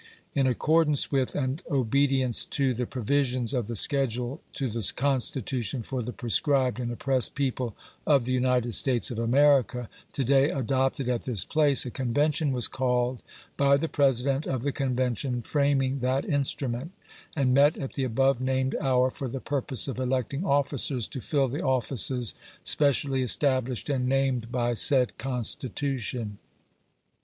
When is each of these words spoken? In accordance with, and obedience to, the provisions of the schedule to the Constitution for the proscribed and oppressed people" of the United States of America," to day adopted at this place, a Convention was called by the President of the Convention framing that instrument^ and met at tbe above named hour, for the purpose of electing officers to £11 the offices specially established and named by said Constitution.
In 0.33 0.47
accordance 0.47 1.11
with, 1.11 1.35
and 1.35 1.61
obedience 1.69 2.43
to, 2.45 2.73
the 2.73 2.87
provisions 2.87 3.53
of 3.53 3.67
the 3.67 3.75
schedule 3.75 4.41
to 4.53 4.67
the 4.67 4.91
Constitution 4.95 5.83
for 5.83 6.01
the 6.01 6.11
proscribed 6.11 6.79
and 6.79 6.91
oppressed 6.91 7.35
people" 7.35 7.75
of 8.13 8.25
the 8.25 8.31
United 8.31 8.73
States 8.73 9.11
of 9.11 9.19
America," 9.19 9.87
to 10.13 10.23
day 10.23 10.49
adopted 10.49 11.07
at 11.07 11.25
this 11.25 11.45
place, 11.45 11.85
a 11.85 11.91
Convention 11.91 12.51
was 12.51 12.67
called 12.67 13.21
by 13.57 13.77
the 13.77 13.87
President 13.87 14.47
of 14.47 14.63
the 14.63 14.71
Convention 14.71 15.43
framing 15.43 15.99
that 15.99 16.23
instrument^ 16.25 16.89
and 17.35 17.53
met 17.53 17.77
at 17.77 17.93
tbe 17.93 18.05
above 18.07 18.41
named 18.41 18.73
hour, 18.81 19.11
for 19.11 19.27
the 19.27 19.39
purpose 19.39 19.87
of 19.87 19.99
electing 19.99 20.43
officers 20.43 21.07
to 21.09 21.19
£11 21.19 21.51
the 21.51 21.61
offices 21.61 22.33
specially 22.63 23.21
established 23.21 23.87
and 23.87 24.07
named 24.07 24.51
by 24.51 24.73
said 24.73 25.15
Constitution. 25.19 26.39